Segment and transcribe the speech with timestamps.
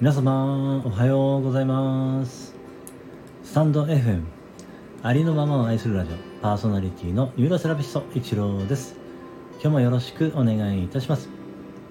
[0.00, 2.54] 皆様おはようございます。
[3.44, 4.22] スタンド FM
[5.02, 8.96] ありのままを愛するラジオパーソナリティのニューロセラピスト一郎です。
[9.56, 11.28] 今日もよろしくお願いいたします。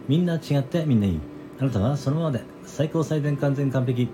[0.08, 1.20] みんな違ってみんないい。
[1.60, 2.42] あなたはそのままで。
[2.66, 4.10] 最高最善完全完璧。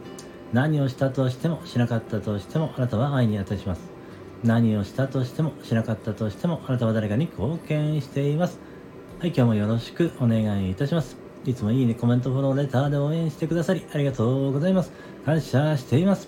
[0.51, 3.81] 何をしたとしてもしなかったとしてもあなたは愛に値します。
[4.43, 8.59] 何をしたとしてもしなかったとしてもあなたは誰かに貢献しています。
[9.19, 11.24] はい今日もよろしくお願いいたします。
[11.45, 14.91] いつもいいね、コメント、フォロー、レターで応援してくださりありがとうございます。
[15.27, 16.27] 感謝しています。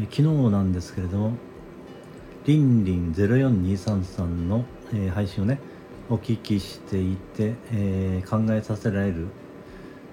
[0.00, 1.32] えー、昨日なんですけれども、
[2.46, 4.64] りんりん04233の、
[4.94, 5.60] えー、配信をね、
[6.08, 9.26] お聞きしていて、えー、考えさせられる、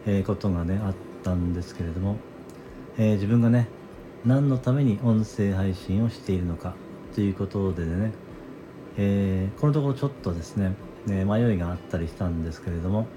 [0.05, 2.17] えことがね、あったんですけれども、
[2.97, 3.69] え自分がね、
[4.25, 6.75] 何のために音声配信をしているのか
[7.15, 8.11] ということでね、
[8.97, 10.73] えこのところちょっとですね、
[11.05, 13.07] ね、迷いがあったりしたんですけれども。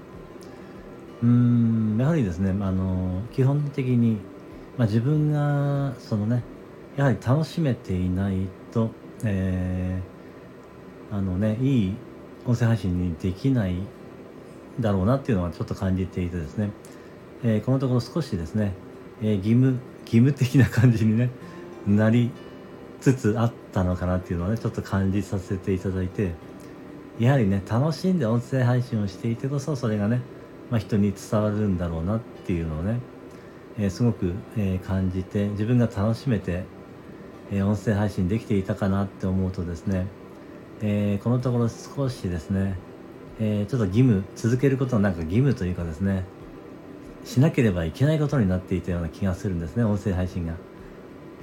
[1.21, 4.17] うんやはりですねあの基本的に、
[4.77, 6.43] まあ、自分がそのね
[6.95, 8.89] やはり楽しめていないと、
[9.25, 11.95] えー、あのねいい
[12.45, 13.75] 音声配信にできない
[14.79, 16.71] だろうなっていうのはちょっと感じていてですね、
[17.43, 18.71] えー、このところ少しですね、
[19.21, 21.29] えー、義務義務的な感じにね
[21.85, 22.31] なり
[23.01, 26.31] つつあったのかなっていうのはねちょっと感じさせていただいて
[27.19, 30.21] やはりね楽しんで音声配信をしていてこそそれがね、
[30.71, 32.99] まあ、人に伝わるんだろうなっていうのをね、
[33.77, 36.63] えー、すごく、えー、感じて自分が楽しめて、
[37.51, 40.07] えー、音声配信できていたかなって思うとですね、
[40.81, 42.77] えこのところ少しですね、
[43.39, 46.23] えちょっと義務続けることのなんか義務というかですね
[47.25, 50.53] しなければいけないことになっていたような気がするんですね音声配信が。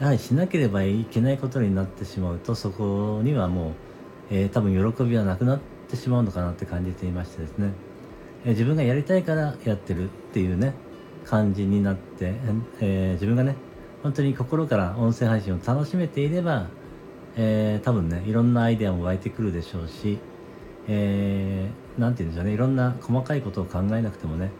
[0.00, 3.72] やはりしなければいけないことになってしまうとそこにはもう
[4.30, 7.72] えー、多分喜びはなくなってしまうのかなって感じていましてですね、
[8.44, 10.74] えー、自分がやりたいからやってるっていうね
[11.24, 12.34] 感じになって、
[12.80, 13.56] えー、自分がね
[14.02, 16.68] 本当に心から音声配信を楽しめていれば、
[17.36, 20.18] えー、多分ねいろんなアイデアも湧いてくるでしょうし、
[20.88, 24.50] えー、て言うんでしょうねいろんな細かいことを考えなくてもね、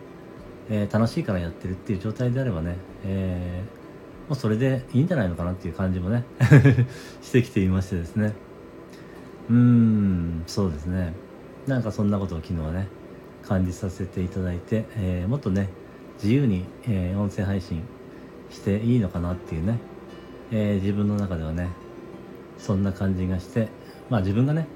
[0.68, 6.24] えー、楽しいからやってるっていう状態であればね、えー、もうそれでいいんじゃないのかなっていう感じもね
[7.22, 8.45] してきていましてですね。
[9.48, 11.14] うんそうですね。
[11.66, 12.88] なんかそんなことを昨日はね
[13.42, 15.68] 感じさせていただいて、えー、もっとね
[16.16, 17.82] 自由に、えー、音声配信
[18.50, 19.78] していいのかなっていうね、
[20.50, 21.68] えー、自分の中ではね
[22.58, 23.68] そんな感じがして
[24.10, 24.66] まあ自分がね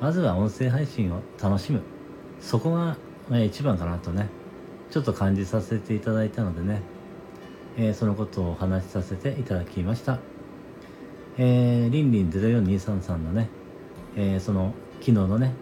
[0.00, 1.80] まずは音声配信を楽しむ。
[2.40, 2.96] そこが、
[3.32, 4.28] え一番かなとね
[4.90, 6.82] ちょっと感じさせていただいたのでね、
[7.76, 10.20] えそのことをお話しさせていただきました。
[11.36, 13.48] えー、リンリン04233のね
[14.16, 15.52] えー、その昨日のね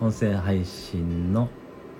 [0.00, 1.48] 音声配信の、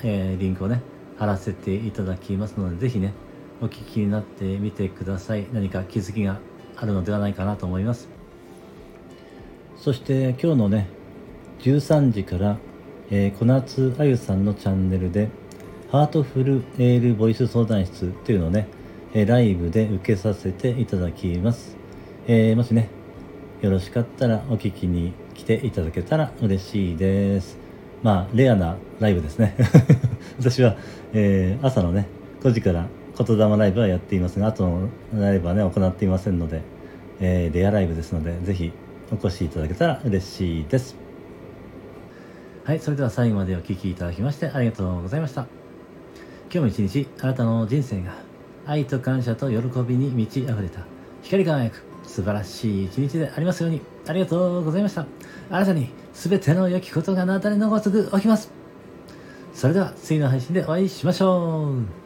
[0.02, 0.82] えー、リンクをね
[1.18, 3.14] 貼らせていただきますのでぜひね
[3.62, 5.46] お聞きになってみてください。
[5.52, 6.38] 何か気づきが
[6.76, 8.08] あるのではないかなと思います。
[9.76, 10.88] そして今日のね
[11.60, 12.58] 13時から、
[13.10, 15.30] えー、小夏あゆさんのチャンネルで
[15.90, 18.66] ハートフルエールボイス相談室というのをね、
[19.14, 21.76] えライブで受けさせていただきます、
[22.26, 22.90] えー、もしね
[23.62, 25.12] よろしかったらお聞きに
[25.46, 27.56] ていただけたら嬉しいです。
[28.02, 29.54] まあ、レアなライブですね。
[30.38, 30.76] 私は、
[31.12, 32.08] えー、朝のね、
[32.42, 32.86] 5時から
[33.16, 36.62] 言霊ライブはやっていますが、後のライブはね、行っていませんので、
[37.20, 38.72] えー、レアライブですので、ぜひ
[39.12, 40.96] お越しいただけたら嬉しいです。
[42.64, 45.46] はい、それでは最後までお聴きいただきましてありがとうございました。
[46.52, 48.12] 今日も一日、あなたの人生が
[48.66, 50.80] 愛と感謝と喜びに満ち溢れた
[51.22, 53.80] 光り輝く素晴らしい一日でありますように。
[54.06, 55.06] ありがとうございました。
[55.50, 58.50] あなたに全ての良きことがなたれのごとく起きます。
[59.52, 62.05] それでは次の配信でお会いしましょう。